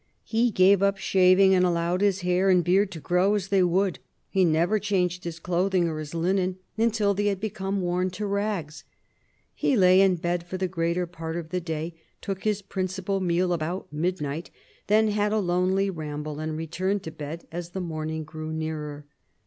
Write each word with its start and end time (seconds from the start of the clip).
He 0.23 0.49
gave 0.49 0.81
up 0.81 0.97
shaving 0.97 1.53
and 1.53 1.63
allowed 1.63 2.01
his 2.01 2.21
hair 2.21 2.49
and 2.49 2.65
board 2.65 2.89
to 2.89 2.99
grow 2.99 3.35
as 3.35 3.49
they 3.49 3.61
would; 3.61 3.99
he 4.31 4.43
never 4.43 4.79
changed 4.79 5.25
his 5.25 5.37
clothing 5.37 5.87
or 5.87 5.99
his 5.99 6.15
linen 6.15 6.57
until 6.75 7.13
they 7.13 7.35
became 7.35 7.81
worn 7.81 8.09
to 8.09 8.25
rags; 8.25 8.83
he 9.53 9.77
lay 9.77 10.01
in 10.01 10.15
bed 10.15 10.43
for 10.43 10.57
the 10.57 10.67
greater 10.67 11.05
part 11.05 11.35
of 11.35 11.49
the 11.49 11.61
day, 11.61 11.93
took 12.19 12.45
his 12.45 12.63
principal 12.63 13.19
meal 13.19 13.53
about 13.53 13.93
midnight, 13.93 14.49
then 14.87 15.09
had 15.09 15.31
a 15.31 15.37
lonely 15.37 15.91
ramble, 15.91 16.39
and 16.39 16.57
returned 16.57 17.03
to 17.03 17.11
bed 17.11 17.45
as 17.51 17.69
the 17.69 17.79
morning 17.79 18.23
drew 18.23 18.51
near. 18.51 19.05